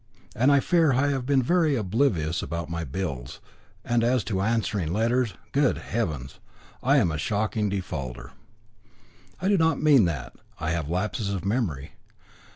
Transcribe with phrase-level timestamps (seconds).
[0.35, 3.39] And I fear I have been very oblivious about my bills;
[3.85, 6.39] and as to answering letters good heavens!
[6.81, 8.31] I am a shocking defaulter."
[9.39, 10.33] "I do not mean that.
[10.59, 11.91] I have lapses of memory.